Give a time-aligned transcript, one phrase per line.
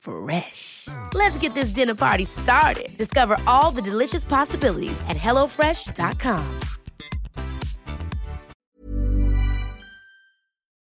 [0.00, 0.88] Fresh.
[1.14, 2.96] Let's get this dinner party started.
[2.96, 6.42] Discover all the delicious possibilities at hellofresh.com.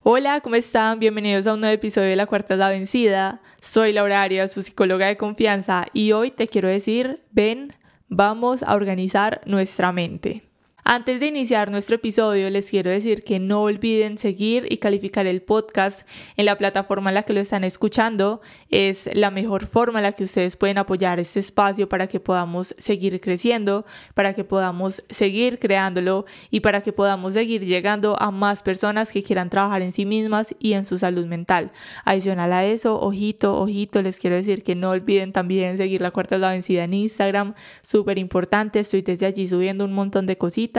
[0.03, 0.99] Hola, ¿cómo están?
[0.99, 3.43] Bienvenidos a un nuevo episodio de La Cuarta es la Vencida.
[3.61, 7.75] Soy Laura Arias, su psicóloga de confianza, y hoy te quiero decir, ven,
[8.09, 10.50] vamos a organizar nuestra mente.
[10.83, 15.43] Antes de iniciar nuestro episodio, les quiero decir que no olviden seguir y calificar el
[15.43, 18.41] podcast en la plataforma en la que lo están escuchando.
[18.71, 22.75] Es la mejor forma en la que ustedes pueden apoyar este espacio para que podamos
[22.79, 28.63] seguir creciendo, para que podamos seguir creándolo y para que podamos seguir llegando a más
[28.63, 31.73] personas que quieran trabajar en sí mismas y en su salud mental.
[32.07, 36.37] Adicional a eso, ojito, ojito, les quiero decir que no olviden también seguir la cuarta
[36.37, 37.55] de la vencida en Instagram.
[37.83, 40.70] Súper importante, estoy desde allí subiendo un montón de cositas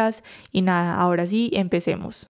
[0.51, 2.29] y nada, ahora sí, empecemos.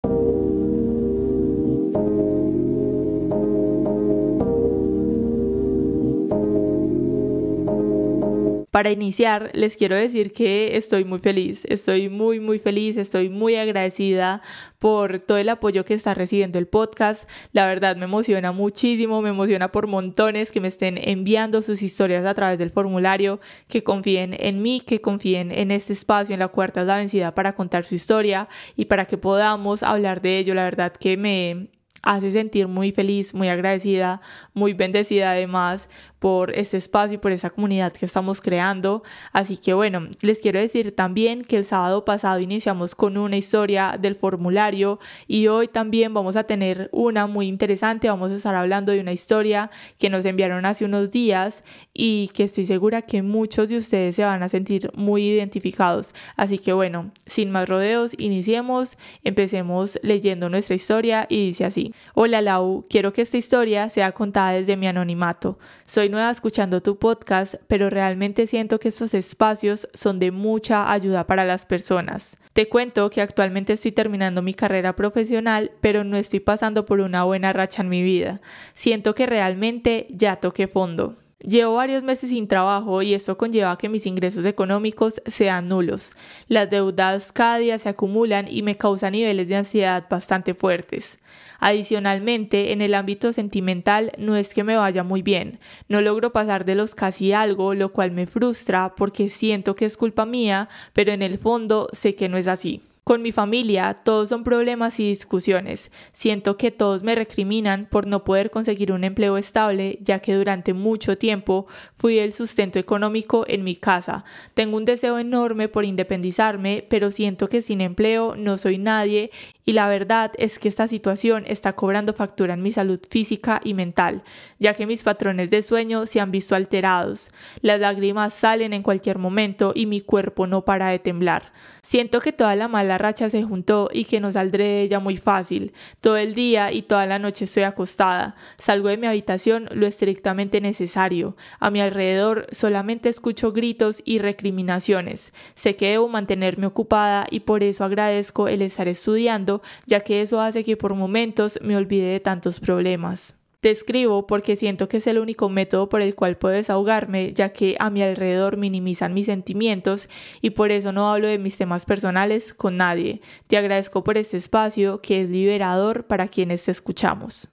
[8.71, 13.57] Para iniciar, les quiero decir que estoy muy feliz, estoy muy, muy feliz, estoy muy
[13.57, 14.41] agradecida
[14.79, 17.29] por todo el apoyo que está recibiendo el podcast.
[17.51, 22.25] La verdad me emociona muchísimo, me emociona por montones que me estén enviando sus historias
[22.25, 26.47] a través del formulario, que confíen en mí, que confíen en este espacio, en la
[26.47, 30.55] cuarta es la vencida para contar su historia y para que podamos hablar de ello.
[30.55, 31.67] La verdad que me
[32.03, 34.21] hace sentir muy feliz, muy agradecida,
[34.53, 35.89] muy bendecida además
[36.21, 39.01] por este espacio y por esa comunidad que estamos creando.
[39.33, 43.97] Así que bueno, les quiero decir también que el sábado pasado iniciamos con una historia
[43.99, 48.07] del formulario y hoy también vamos a tener una muy interesante.
[48.07, 52.43] Vamos a estar hablando de una historia que nos enviaron hace unos días y que
[52.43, 56.13] estoy segura que muchos de ustedes se van a sentir muy identificados.
[56.35, 61.95] Así que bueno, sin más rodeos, iniciemos, empecemos leyendo nuestra historia y dice así.
[62.13, 65.57] Hola Lau, quiero que esta historia sea contada desde mi anonimato.
[65.87, 71.25] Soy nueva escuchando tu podcast, pero realmente siento que estos espacios son de mucha ayuda
[71.25, 72.37] para las personas.
[72.53, 77.23] Te cuento que actualmente estoy terminando mi carrera profesional, pero no estoy pasando por una
[77.23, 78.41] buena racha en mi vida.
[78.73, 81.15] Siento que realmente ya toqué fondo.
[81.43, 86.13] Llevo varios meses sin trabajo y esto conlleva que mis ingresos económicos sean nulos.
[86.47, 91.17] Las deudas cada día se acumulan y me causan niveles de ansiedad bastante fuertes.
[91.59, 95.59] Adicionalmente, en el ámbito sentimental no es que me vaya muy bien.
[95.87, 99.97] No logro pasar de los casi algo, lo cual me frustra porque siento que es
[99.97, 102.81] culpa mía, pero en el fondo sé que no es así.
[103.03, 105.91] Con mi familia todos son problemas y discusiones.
[106.11, 110.75] Siento que todos me recriminan por no poder conseguir un empleo estable, ya que durante
[110.75, 111.65] mucho tiempo
[111.97, 114.23] fui el sustento económico en mi casa.
[114.53, 119.31] Tengo un deseo enorme por independizarme, pero siento que sin empleo no soy nadie
[119.65, 123.73] y la verdad es que esta situación está cobrando factura en mi salud física y
[123.73, 124.23] mental,
[124.59, 127.31] ya que mis patrones de sueño se han visto alterados.
[127.61, 131.51] Las lágrimas salen en cualquier momento y mi cuerpo no para de temblar.
[131.83, 135.17] Siento que toda la mala racha se juntó y que no saldré de ella muy
[135.17, 135.73] fácil.
[135.99, 138.35] Todo el día y toda la noche estoy acostada.
[138.57, 141.35] Salgo de mi habitación lo estrictamente necesario.
[141.59, 145.33] A mi alrededor solamente escucho gritos y recriminaciones.
[145.55, 150.41] Sé que debo mantenerme ocupada y por eso agradezco el estar estudiando ya que eso
[150.41, 153.40] hace que por momentos me olvide de tantos problemas.
[153.61, 157.49] Te escribo porque siento que es el único método por el cual puedo desahogarme, ya
[157.49, 160.09] que a mi alrededor minimizan mis sentimientos
[160.41, 163.21] y por eso no hablo de mis temas personales con nadie.
[163.45, 167.49] Te agradezco por este espacio que es liberador para quienes te escuchamos.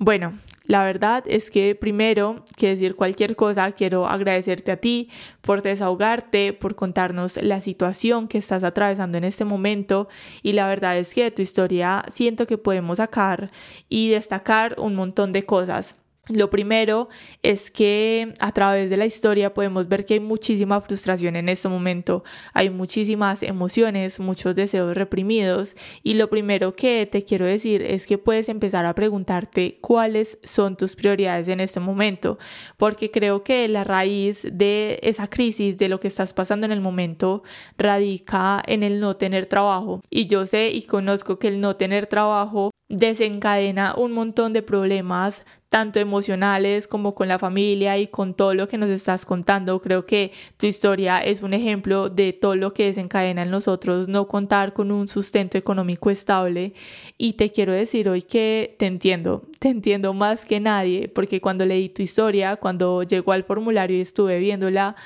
[0.00, 5.10] Bueno, la verdad es que primero que decir cualquier cosa, quiero agradecerte a ti
[5.40, 10.08] por desahogarte, por contarnos la situación que estás atravesando en este momento
[10.40, 13.50] y la verdad es que de tu historia siento que podemos sacar
[13.88, 15.96] y destacar un montón de cosas.
[16.28, 17.08] Lo primero
[17.42, 21.68] es que a través de la historia podemos ver que hay muchísima frustración en este
[21.68, 22.22] momento,
[22.52, 25.74] hay muchísimas emociones, muchos deseos reprimidos.
[26.02, 30.76] Y lo primero que te quiero decir es que puedes empezar a preguntarte cuáles son
[30.76, 32.38] tus prioridades en este momento,
[32.76, 36.82] porque creo que la raíz de esa crisis, de lo que estás pasando en el
[36.82, 37.42] momento,
[37.78, 40.02] radica en el no tener trabajo.
[40.10, 45.44] Y yo sé y conozco que el no tener trabajo desencadena un montón de problemas,
[45.68, 49.80] tanto emocionales como con la familia y con todo lo que nos estás contando.
[49.82, 54.26] Creo que tu historia es un ejemplo de todo lo que desencadena en nosotros no
[54.26, 56.72] contar con un sustento económico estable.
[57.18, 61.66] Y te quiero decir hoy que te entiendo, te entiendo más que nadie, porque cuando
[61.66, 64.96] leí tu historia, cuando llegó al formulario y estuve viéndola,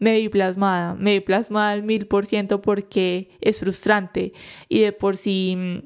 [0.00, 4.32] me vi plasmada, me vi plasmada al mil por ciento porque es frustrante
[4.68, 5.84] y de por sí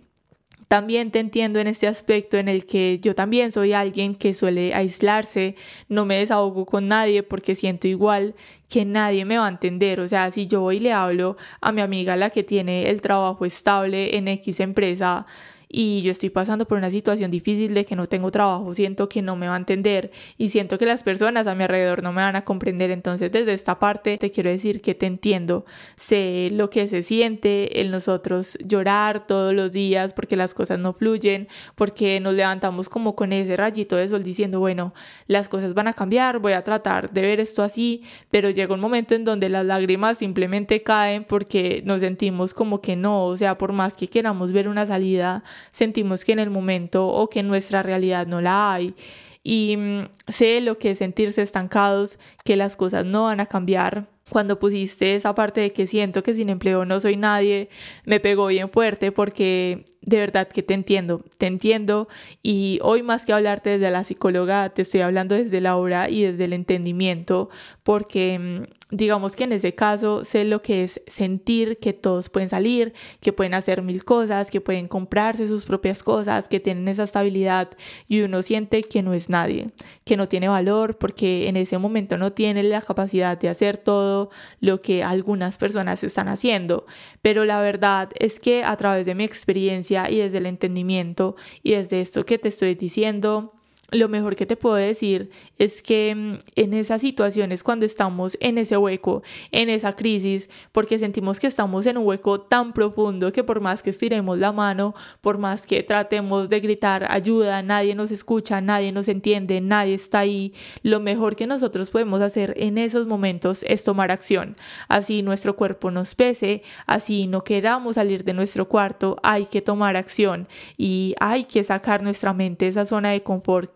[0.72, 4.72] también te entiendo en este aspecto en el que yo también soy alguien que suele
[4.72, 5.54] aislarse,
[5.90, 8.34] no me desahogo con nadie porque siento igual
[8.70, 10.00] que nadie me va a entender.
[10.00, 13.44] O sea, si yo hoy le hablo a mi amiga la que tiene el trabajo
[13.44, 15.26] estable en X empresa,
[15.74, 19.22] y yo estoy pasando por una situación difícil de que no tengo trabajo, siento que
[19.22, 22.20] no me va a entender y siento que las personas a mi alrededor no me
[22.20, 22.90] van a comprender.
[22.90, 25.64] Entonces desde esta parte te quiero decir que te entiendo,
[25.96, 30.92] sé lo que se siente en nosotros llorar todos los días porque las cosas no
[30.92, 34.92] fluyen, porque nos levantamos como con ese rayito de sol diciendo, bueno,
[35.26, 38.80] las cosas van a cambiar, voy a tratar de ver esto así, pero llega un
[38.80, 43.56] momento en donde las lágrimas simplemente caen porque nos sentimos como que no, o sea,
[43.56, 47.48] por más que queramos ver una salida, sentimos que en el momento o que en
[47.48, 48.94] nuestra realidad no la hay.
[49.42, 54.11] Y mm, sé lo que es sentirse estancados, que las cosas no van a cambiar.
[54.32, 57.68] Cuando pusiste esa parte de que siento que sin empleo no soy nadie,
[58.06, 62.08] me pegó bien fuerte porque de verdad que te entiendo, te entiendo.
[62.42, 66.22] Y hoy más que hablarte desde la psicóloga, te estoy hablando desde la obra y
[66.22, 67.50] desde el entendimiento,
[67.82, 72.48] porque mm, digamos que en ese caso sé lo que es sentir que todos pueden
[72.48, 77.04] salir, que pueden hacer mil cosas, que pueden comprarse sus propias cosas, que tienen esa
[77.04, 77.68] estabilidad
[78.08, 79.70] y uno siente que no es nadie,
[80.04, 84.21] que no tiene valor porque en ese momento no tiene la capacidad de hacer todo
[84.60, 86.86] lo que algunas personas están haciendo,
[87.22, 91.72] pero la verdad es que a través de mi experiencia y desde el entendimiento y
[91.72, 93.52] desde esto que te estoy diciendo,
[93.92, 98.58] lo mejor que te puedo decir es que mm, en esas situaciones cuando estamos en
[98.58, 99.22] ese hueco,
[99.52, 103.82] en esa crisis, porque sentimos que estamos en un hueco tan profundo que por más
[103.82, 108.92] que estiremos la mano, por más que tratemos de gritar ayuda, nadie nos escucha, nadie
[108.92, 113.84] nos entiende, nadie está ahí, lo mejor que nosotros podemos hacer en esos momentos es
[113.84, 114.56] tomar acción.
[114.88, 119.96] Así nuestro cuerpo nos pese, así no queramos salir de nuestro cuarto, hay que tomar
[119.96, 120.48] acción
[120.78, 123.70] y hay que sacar nuestra mente esa zona de confort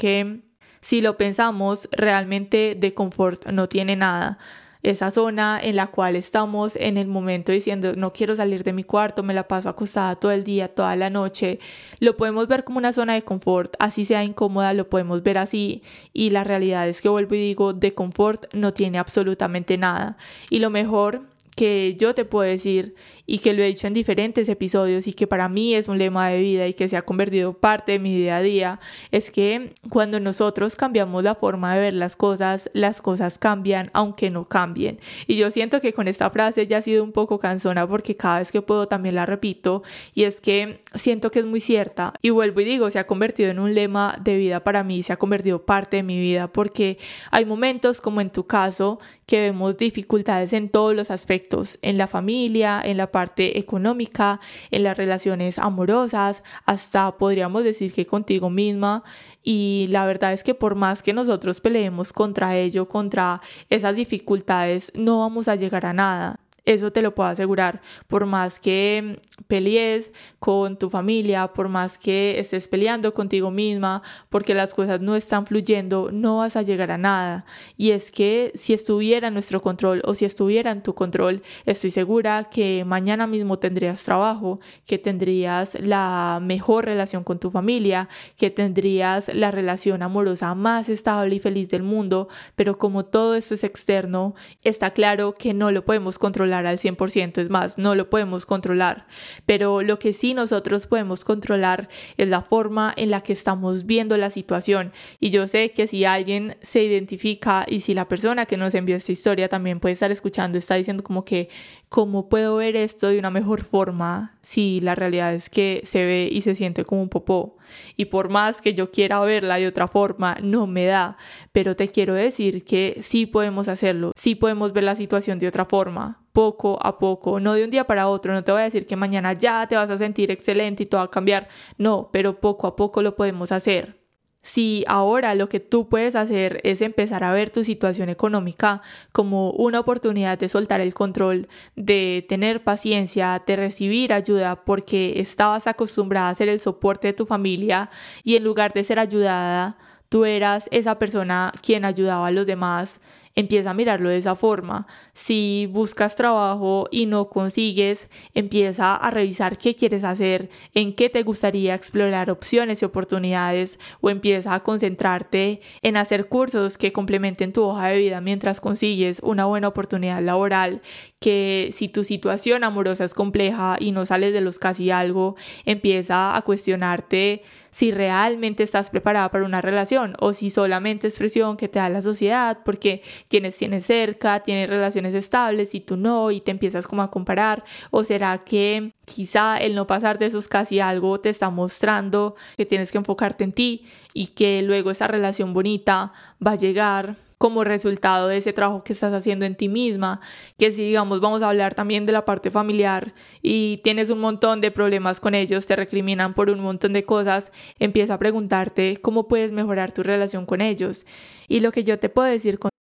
[0.81, 4.39] si lo pensamos realmente de confort no tiene nada.
[4.83, 8.85] Esa zona en la cual estamos en el momento diciendo no quiero salir de mi
[8.85, 11.59] cuarto, me la paso acostada todo el día, toda la noche,
[11.99, 15.83] lo podemos ver como una zona de confort, así sea incómoda, lo podemos ver así
[16.13, 20.17] y la realidad es que vuelvo y digo de confort no tiene absolutamente nada.
[20.51, 21.23] Y lo mejor
[21.57, 22.95] que yo te puedo decir
[23.25, 26.29] y que lo he dicho en diferentes episodios y que para mí es un lema
[26.29, 29.73] de vida y que se ha convertido parte de mi día a día, es que
[29.89, 35.01] cuando nosotros cambiamos la forma de ver las cosas, las cosas cambian aunque no cambien.
[35.27, 38.41] Y yo siento que con esta frase ya ha sido un poco cansona porque cada
[38.41, 39.83] vez que puedo también la repito
[40.15, 43.51] y es que siento que es muy cierta y vuelvo y digo, se ha convertido
[43.51, 46.99] en un lema de vida para mí, se ha convertido parte de mi vida porque
[47.31, 51.46] hay momentos como en tu caso que vemos dificultades en todos los aspectos,
[51.83, 58.07] en la familia, en la parte económica, en las relaciones amorosas, hasta podríamos decir que
[58.07, 59.03] contigo misma.
[59.43, 64.93] Y la verdad es que por más que nosotros peleemos contra ello, contra esas dificultades,
[64.95, 66.41] no vamos a llegar a nada.
[66.65, 67.81] Eso te lo puedo asegurar.
[68.09, 74.55] Por más que pelees con tu familia, por más que estés peleando contigo misma, porque
[74.55, 77.45] las cosas no están fluyendo, no vas a llegar a nada.
[77.77, 81.91] Y es que si estuviera en nuestro control o si estuviera en tu control, estoy
[81.91, 88.51] segura que mañana mismo tendrías trabajo, que tendrías la mejor relación con tu familia, que
[88.51, 93.65] tendrías la relación amorosa más estable y feliz del mundo, pero como todo esto es
[93.65, 98.47] externo, está claro que no lo podemos controlar al 100%, es más, no lo podemos
[98.47, 99.07] controlar
[99.45, 104.17] pero lo que sí nosotros podemos controlar es la forma en la que estamos viendo
[104.17, 104.93] la situación.
[105.21, 108.97] Y yo sé que si alguien se identifica y si la persona que nos envió
[108.97, 111.49] esta historia también puede estar escuchando, está diciendo como que,
[111.89, 116.29] ¿cómo puedo ver esto de una mejor forma si la realidad es que se ve
[116.31, 117.57] y se siente como un popó?
[117.97, 121.17] Y por más que yo quiera verla de otra forma, no me da.
[121.53, 125.65] Pero te quiero decir que sí podemos hacerlo, sí podemos ver la situación de otra
[125.65, 128.87] forma poco a poco, no de un día para otro, no te voy a decir
[128.87, 132.41] que mañana ya te vas a sentir excelente y todo va a cambiar, no, pero
[132.41, 134.03] poco a poco lo podemos hacer.
[134.43, 139.51] Si ahora lo que tú puedes hacer es empezar a ver tu situación económica como
[139.53, 146.29] una oportunidad de soltar el control, de tener paciencia, de recibir ayuda porque estabas acostumbrada
[146.29, 147.89] a ser el soporte de tu familia
[148.25, 149.79] y en lugar de ser ayudada,
[150.11, 153.01] tú eras esa persona quien ayudaba a los demás,
[153.37, 154.87] empieza a mirarlo de esa forma.
[155.13, 161.23] Si buscas trabajo y no consigues, empieza a revisar qué quieres hacer, en qué te
[161.23, 167.63] gustaría explorar opciones y oportunidades o empieza a concentrarte en hacer cursos que complementen tu
[167.63, 170.81] hoja de vida mientras consigues una buena oportunidad laboral,
[171.21, 176.37] que si tu situación amorosa es compleja y no sales de los casi algo, empieza
[176.37, 177.43] a cuestionarte
[177.77, 181.91] si realmente estás preparada para una relación o si solamente es presión que te da
[181.91, 186.87] la sociedad porque quienes tienes cerca tienen relaciones estables y tú no y te empiezas
[186.87, 191.29] como a comparar o será que quizá el no pasar de esos casi algo te
[191.29, 196.15] está mostrando que tienes que enfocarte en ti y que luego esa relación bonita
[196.45, 200.21] va a llegar como resultado de ese trabajo que estás haciendo en ti misma,
[200.59, 204.61] que si digamos vamos a hablar también de la parte familiar y tienes un montón
[204.61, 209.29] de problemas con ellos, te recriminan por un montón de cosas, empieza a preguntarte cómo
[209.29, 211.07] puedes mejorar tu relación con ellos.
[211.49, 212.71] Y lo que yo te puedo decir con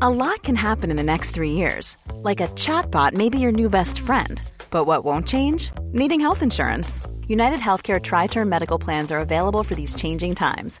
[0.00, 1.96] A lot can happen in the next three years.
[2.22, 4.42] Like a chatbot may be your new best friend.
[4.70, 5.70] But what won't change?
[5.92, 7.00] Needing health insurance.
[7.28, 10.80] United Healthcare Tri Term Medical Plans are available for these changing times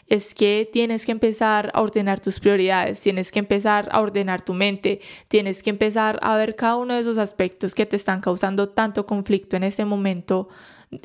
[0.11, 4.53] es que tienes que empezar a ordenar tus prioridades, tienes que empezar a ordenar tu
[4.53, 4.99] mente,
[5.29, 9.05] tienes que empezar a ver cada uno de esos aspectos que te están causando tanto
[9.05, 10.49] conflicto en este momento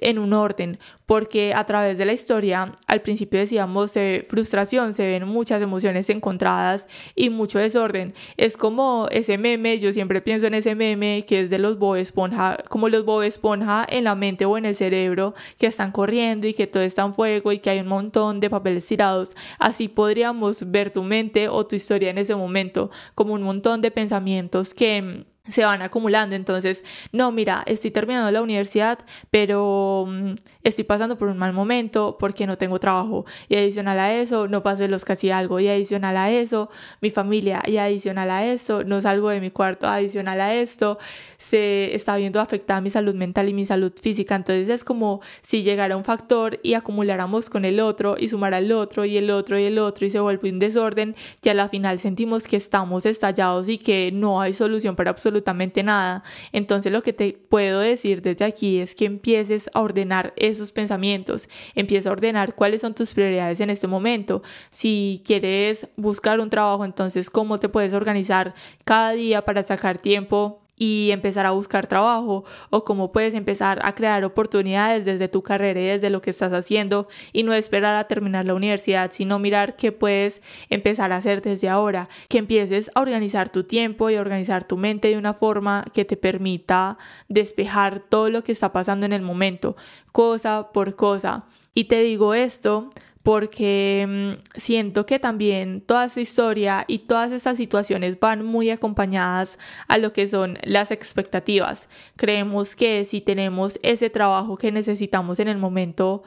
[0.01, 5.07] en un orden, porque a través de la historia, al principio decíamos se frustración, se
[5.07, 8.15] ven muchas emociones encontradas y mucho desorden.
[8.37, 11.97] Es como ese meme, yo siempre pienso en ese meme que es de los Bob
[11.97, 16.49] Esponja, como los Bob Esponja en la mente o en el cerebro que están corriendo
[16.49, 19.37] y que todo está en fuego y que hay un montón de papeles tirados.
[19.59, 23.93] Así podríamos ver tu mente o tu historia en ese momento como un montón de
[23.93, 26.35] pensamientos que se van acumulando.
[26.35, 28.99] Entonces, no, mira, estoy terminando la universidad,
[29.31, 33.25] pero mm, estoy pasando por un mal momento porque no tengo trabajo.
[33.49, 35.61] Y adicional a eso, no paso de los casi algo.
[35.61, 37.63] Y adicional a eso, mi familia.
[37.67, 39.87] Y adicional a eso, no salgo de mi cuarto.
[39.87, 40.99] Adicional a esto,
[41.39, 44.35] se está viendo afectada mi salud mental y mi salud física.
[44.35, 48.73] Entonces, es como si llegara un factor y acumuláramos con el otro y sumara el
[48.73, 51.15] otro y el otro y el otro y se vuelve un desorden.
[51.43, 55.36] Y a la final sentimos que estamos estallados y que no hay solución para absolutamente
[55.37, 56.23] absolutamente nada.
[56.53, 61.49] Entonces lo que te puedo decir desde aquí es que empieces a ordenar esos pensamientos,
[61.75, 64.43] empieza a ordenar cuáles son tus prioridades en este momento.
[64.71, 70.66] Si quieres buscar un trabajo, entonces cómo te puedes organizar cada día para sacar tiempo
[70.77, 75.81] y empezar a buscar trabajo o cómo puedes empezar a crear oportunidades desde tu carrera
[75.81, 79.77] y desde lo que estás haciendo y no esperar a terminar la universidad, sino mirar
[79.77, 84.21] qué puedes empezar a hacer desde ahora, que empieces a organizar tu tiempo y a
[84.21, 89.07] organizar tu mente de una forma que te permita despejar todo lo que está pasando
[89.07, 89.77] en el momento,
[90.13, 91.45] cosa por cosa.
[91.75, 92.91] Y te digo esto
[93.27, 99.59] porque mm, siento que también toda esta historia y todas estas situaciones van muy acompañadas
[99.89, 101.89] a lo que son las expectativas.
[102.15, 106.23] Creemos que si tenemos ese trabajo que necesitamos en el momento,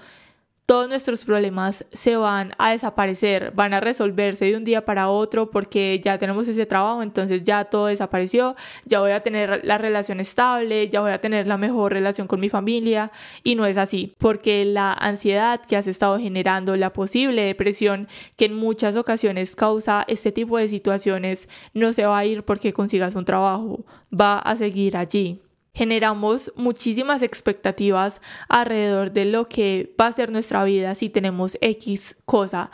[0.70, 5.50] todos nuestros problemas se van a desaparecer, van a resolverse de un día para otro
[5.50, 10.20] porque ya tenemos ese trabajo, entonces ya todo desapareció, ya voy a tener la relación
[10.20, 13.12] estable, ya voy a tener la mejor relación con mi familia
[13.44, 18.08] y no es así, porque la ansiedad que has estado generando, la posible depresión
[18.38, 22.74] que en muchas ocasiones causa este tipo de situaciones, no se va a ir porque
[22.74, 25.40] consigas un trabajo, va a seguir allí
[25.74, 32.16] generamos muchísimas expectativas alrededor de lo que va a ser nuestra vida si tenemos X
[32.26, 32.72] cosa.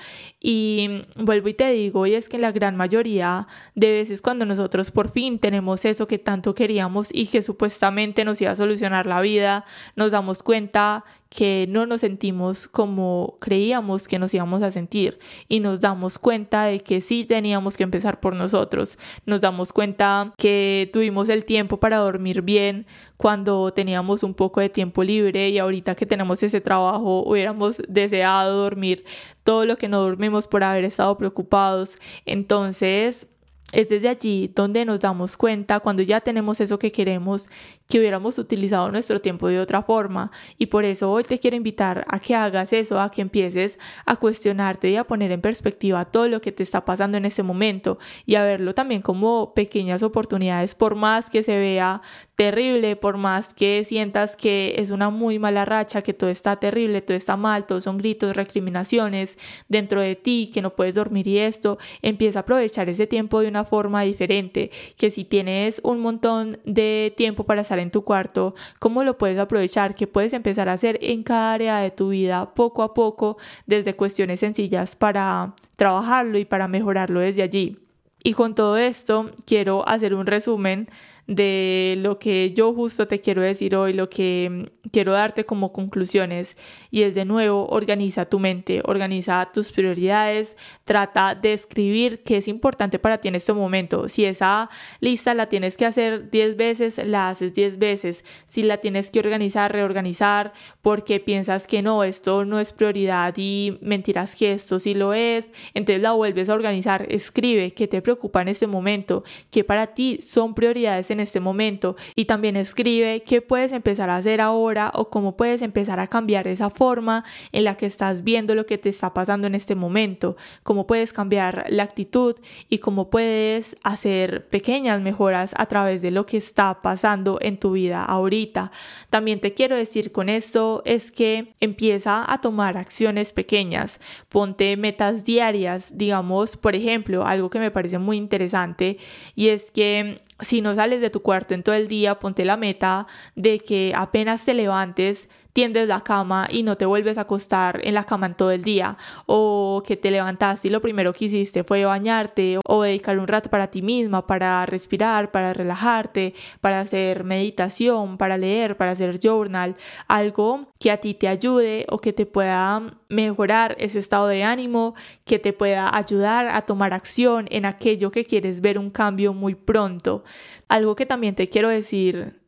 [0.48, 4.92] Y vuelvo y te digo, y es que la gran mayoría de veces cuando nosotros
[4.92, 9.22] por fin tenemos eso que tanto queríamos y que supuestamente nos iba a solucionar la
[9.22, 15.20] vida, nos damos cuenta que no nos sentimos como creíamos que nos íbamos a sentir
[15.50, 18.98] y nos damos cuenta de que sí teníamos que empezar por nosotros.
[19.26, 22.86] Nos damos cuenta que tuvimos el tiempo para dormir bien
[23.18, 28.64] cuando teníamos un poco de tiempo libre y ahorita que tenemos ese trabajo hubiéramos deseado
[28.64, 29.04] dormir
[29.46, 32.00] todo lo que no dormimos por haber estado preocupados.
[32.26, 33.28] Entonces,
[33.72, 37.50] es desde allí donde nos damos cuenta, cuando ya tenemos eso que queremos,
[37.88, 40.32] que hubiéramos utilizado nuestro tiempo de otra forma.
[40.58, 44.16] Y por eso hoy te quiero invitar a que hagas eso, a que empieces a
[44.16, 47.98] cuestionarte y a poner en perspectiva todo lo que te está pasando en ese momento
[48.26, 52.02] y a verlo también como pequeñas oportunidades, por más que se vea
[52.36, 57.02] terrible, por más que sientas que es una muy mala racha, que todo está terrible,
[57.02, 59.38] todo está mal, todos son gritos, recriminaciones
[59.70, 63.48] dentro de ti, que no puedes dormir y esto, empieza a aprovechar ese tiempo de
[63.48, 68.56] una forma diferente, que si tienes un montón de tiempo para estar en tu cuarto,
[68.80, 72.54] cómo lo puedes aprovechar, qué puedes empezar a hacer en cada área de tu vida
[72.54, 77.78] poco a poco, desde cuestiones sencillas para trabajarlo y para mejorarlo desde allí.
[78.24, 80.90] Y con todo esto quiero hacer un resumen
[81.28, 85.74] de lo que yo justo te quiero decir hoy, lo que mm, quiero darte como
[85.74, 86.56] conclusiones
[86.92, 92.48] y es de nuevo, organiza tu mente, organiza tus prioridades, trata de escribir qué es
[92.48, 94.08] importante para ti en este momento.
[94.08, 98.24] Si esa lista la tienes que hacer 10 veces, la haces 10 veces.
[98.46, 103.80] Si la tienes que organizar, reorganizar, porque piensas que no, esto no es prioridad y
[103.82, 108.42] mentiras que esto sí lo es, entonces la vuelves a organizar, escribe qué te preocupa
[108.42, 113.72] en este momento, que para ti son prioridades este momento y también escribe qué puedes
[113.72, 117.86] empezar a hacer ahora o cómo puedes empezar a cambiar esa forma en la que
[117.86, 122.36] estás viendo lo que te está pasando en este momento, cómo puedes cambiar la actitud
[122.70, 127.72] y cómo puedes hacer pequeñas mejoras a través de lo que está pasando en tu
[127.72, 128.72] vida ahorita.
[129.10, 134.00] También te quiero decir con esto es que empieza a tomar acciones pequeñas,
[134.30, 138.98] ponte metas diarias, digamos, por ejemplo, algo que me parece muy interesante
[139.36, 142.58] y es que si no sales de tu cuarto en todo el día, ponte la
[142.58, 147.80] meta de que apenas te levantes, tiendes la cama y no te vuelves a acostar
[147.86, 151.26] en la cama en todo el día o que te levantaste y lo primero que
[151.26, 156.82] hiciste fue bañarte o dedicar un rato para ti misma, para respirar, para relajarte, para
[156.82, 159.78] hacer meditación, para leer, para hacer journal,
[160.10, 164.94] algo que a ti te ayude o que te pueda mejorar ese estado de ánimo,
[165.24, 169.56] que te pueda ayudar a tomar acción en aquello que quieres ver un cambio muy
[169.56, 170.26] pronto.
[170.68, 172.45] Algo que también te quiero decir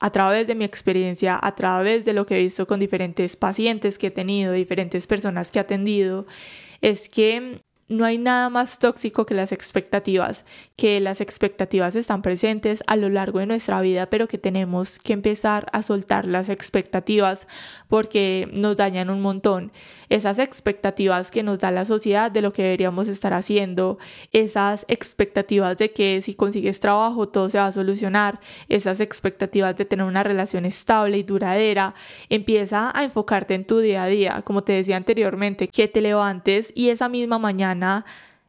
[0.00, 3.98] a través de mi experiencia, a través de lo que he visto con diferentes pacientes
[3.98, 6.26] que he tenido, diferentes personas que he atendido,
[6.80, 10.44] es que no hay nada más tóxico que las expectativas,
[10.76, 15.14] que las expectativas están presentes a lo largo de nuestra vida, pero que tenemos que
[15.14, 17.48] empezar a soltar las expectativas
[17.88, 19.72] porque nos dañan un montón.
[20.10, 23.98] Esas expectativas que nos da la sociedad de lo que deberíamos estar haciendo,
[24.32, 29.86] esas expectativas de que si consigues trabajo todo se va a solucionar, esas expectativas de
[29.86, 31.94] tener una relación estable y duradera,
[32.28, 36.72] empieza a enfocarte en tu día a día, como te decía anteriormente, que te levantes
[36.74, 37.77] y esa misma mañana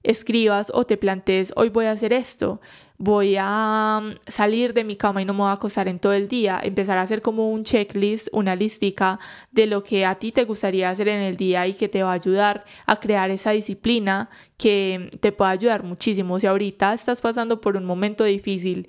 [0.04, 2.62] escribas o te plantees, hoy voy a hacer esto,
[2.98, 6.14] voy a mm, salir de mi cama y no me voy a acostar en todo
[6.14, 9.20] el día, empezar a hacer como un checklist, una lística
[9.52, 12.12] de lo que a ti te gustaría hacer en el día y que te va
[12.12, 16.40] a ayudar a crear esa disciplina que te puede ayudar muchísimo.
[16.40, 18.88] Si ahorita estás pasando por un momento difícil,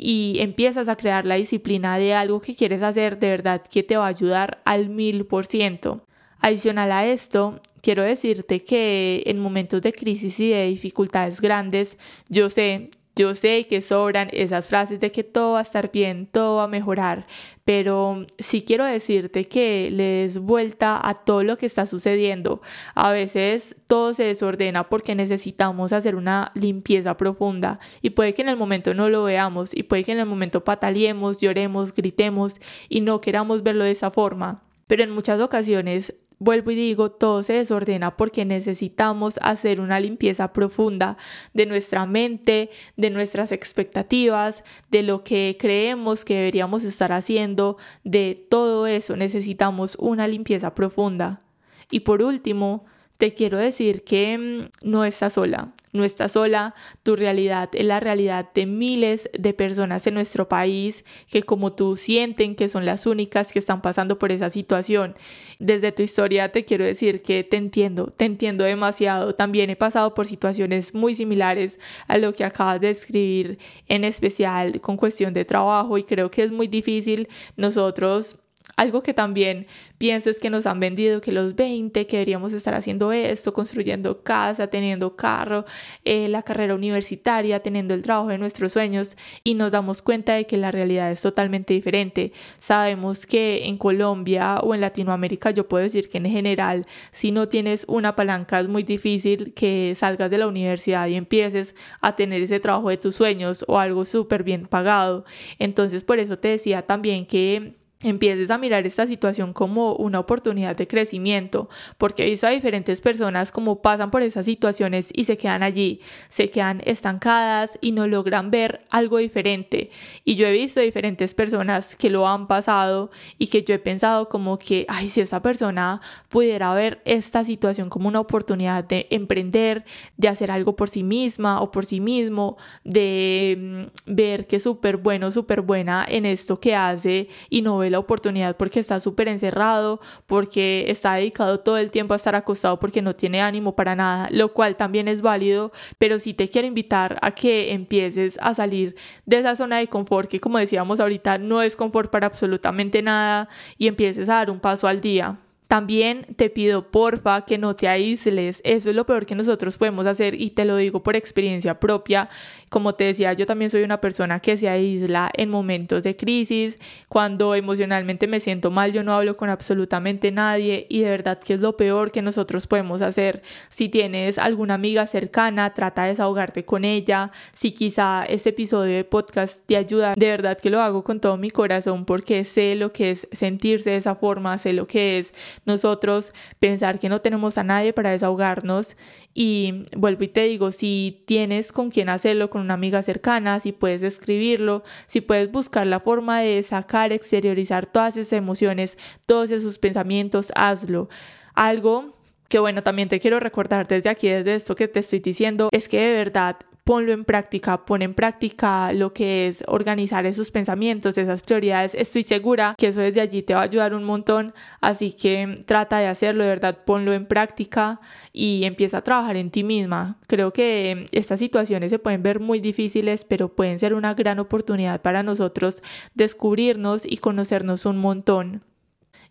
[0.00, 3.96] y empiezas a crear la disciplina de algo que quieres hacer de verdad que te
[3.96, 6.07] va a ayudar al mil por ciento.
[6.40, 11.98] Adicional a esto, quiero decirte que en momentos de crisis y de dificultades grandes,
[12.28, 16.28] yo sé, yo sé que sobran esas frases de que todo va a estar bien,
[16.30, 17.26] todo va a mejorar,
[17.64, 22.62] pero sí quiero decirte que le des vuelta a todo lo que está sucediendo.
[22.94, 28.50] A veces todo se desordena porque necesitamos hacer una limpieza profunda y puede que en
[28.50, 33.00] el momento no lo veamos y puede que en el momento pataleemos, lloremos, gritemos y
[33.00, 34.62] no queramos verlo de esa forma.
[34.86, 40.52] Pero en muchas ocasiones Vuelvo y digo, todo se desordena porque necesitamos hacer una limpieza
[40.52, 41.16] profunda
[41.52, 48.46] de nuestra mente, de nuestras expectativas, de lo que creemos que deberíamos estar haciendo, de
[48.48, 51.42] todo eso necesitamos una limpieza profunda.
[51.90, 52.84] Y por último,
[53.18, 57.98] te quiero decir que mm, no estás sola, no estás sola, tu realidad es la
[57.98, 63.06] realidad de miles de personas en nuestro país que como tú sienten que son las
[63.06, 65.16] únicas que están pasando por esa situación.
[65.58, 70.14] Desde tu historia te quiero decir que te entiendo, te entiendo demasiado, también he pasado
[70.14, 75.44] por situaciones muy similares a lo que acabas de escribir, en especial con cuestión de
[75.44, 78.38] trabajo y creo que es muy difícil nosotros
[78.76, 79.66] algo que también
[79.98, 84.22] pienso es que nos han vendido que los 20, que deberíamos estar haciendo esto, construyendo
[84.22, 85.64] casa, teniendo carro,
[86.04, 90.46] eh, la carrera universitaria, teniendo el trabajo de nuestros sueños y nos damos cuenta de
[90.46, 92.32] que la realidad es totalmente diferente.
[92.60, 97.48] Sabemos que en Colombia o en Latinoamérica yo puedo decir que en general si no
[97.48, 102.42] tienes una palanca es muy difícil que salgas de la universidad y empieces a tener
[102.42, 105.24] ese trabajo de tus sueños o algo súper bien pagado.
[105.58, 110.76] Entonces por eso te decía también que empieces a mirar esta situación como una oportunidad
[110.76, 115.36] de crecimiento, porque he visto a diferentes personas como pasan por esas situaciones y se
[115.36, 119.90] quedan allí, se quedan estancadas y no logran ver algo diferente.
[120.24, 124.28] Y yo he visto diferentes personas que lo han pasado y que yo he pensado
[124.28, 129.84] como que, ay, si esa persona pudiera ver esta situación como una oportunidad de emprender,
[130.16, 134.62] de hacer algo por sí misma o por sí mismo, de mm, ver que es
[134.62, 139.28] súper bueno, súper buena en esto que hace y no la oportunidad porque está súper
[139.28, 143.96] encerrado, porque está dedicado todo el tiempo a estar acostado porque no tiene ánimo para
[143.96, 148.54] nada, lo cual también es válido, pero sí te quiero invitar a que empieces a
[148.54, 148.96] salir
[149.26, 153.48] de esa zona de confort que como decíamos ahorita no es confort para absolutamente nada
[153.76, 155.38] y empieces a dar un paso al día.
[155.68, 160.06] También te pido porfa que no te aísles, eso es lo peor que nosotros podemos
[160.06, 162.30] hacer y te lo digo por experiencia propia.
[162.68, 166.78] Como te decía, yo también soy una persona que se aísla en momentos de crisis,
[167.08, 171.54] cuando emocionalmente me siento mal, yo no hablo con absolutamente nadie y de verdad que
[171.54, 173.42] es lo peor que nosotros podemos hacer.
[173.68, 177.30] Si tienes alguna amiga cercana, trata de desahogarte con ella.
[177.54, 181.36] Si quizá este episodio de podcast te ayuda, de verdad que lo hago con todo
[181.36, 185.32] mi corazón porque sé lo que es sentirse de esa forma, sé lo que es
[185.64, 188.96] nosotros pensar que no tenemos a nadie para desahogarnos
[189.34, 193.72] y vuelvo y te digo, si tienes con quien hacerlo, con una amiga cercana, si
[193.72, 199.78] puedes escribirlo, si puedes buscar la forma de sacar, exteriorizar todas esas emociones, todos esos
[199.78, 201.08] pensamientos, hazlo.
[201.54, 202.16] Algo
[202.48, 205.88] que bueno, también te quiero recordar desde aquí, desde esto que te estoy diciendo, es
[205.88, 206.56] que de verdad
[206.88, 211.94] ponlo en práctica, pon en práctica lo que es organizar esos pensamientos, esas prioridades.
[211.94, 215.98] Estoy segura que eso desde allí te va a ayudar un montón, así que trata
[215.98, 218.00] de hacerlo, de verdad, ponlo en práctica
[218.32, 220.16] y empieza a trabajar en ti misma.
[220.28, 225.02] Creo que estas situaciones se pueden ver muy difíciles, pero pueden ser una gran oportunidad
[225.02, 225.82] para nosotros
[226.14, 228.64] descubrirnos y conocernos un montón.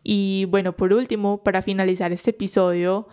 [0.04, 3.08] Y bueno, por último, para finalizar este episodio,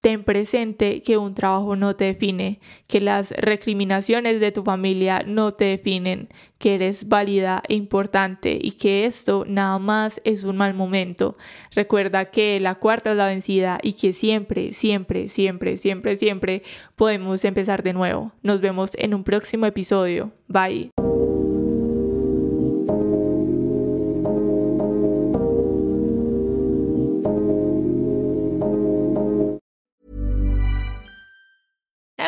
[0.00, 5.52] ten presente que un trabajo no te define, que las recriminaciones de tu familia no
[5.52, 10.74] te definen, que eres válida e importante y que esto nada más es un mal
[10.74, 11.36] momento.
[11.74, 16.62] Recuerda que la cuarta es la vencida y que siempre, siempre, siempre, siempre, siempre
[16.96, 18.32] podemos empezar de nuevo.
[18.42, 20.32] Nos vemos en un próximo episodio.
[20.48, 21.09] Bye.